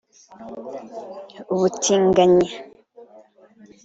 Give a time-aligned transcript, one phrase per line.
[1.53, 2.49] ubutinganyi